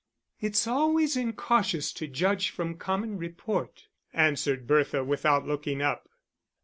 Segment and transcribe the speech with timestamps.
[0.39, 6.09] "It's always incautious to judge from common report," answered Bertha, without looking up.